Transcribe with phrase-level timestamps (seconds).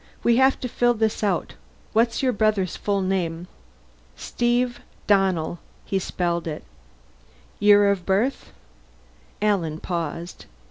[0.23, 1.53] "We have to fill this out.
[1.93, 3.47] What's your brother's full name?"
[4.15, 6.63] "Steve Donnell." He spelled it.
[7.59, 8.51] "Year of birth?"
[9.43, 10.47] Alan paused.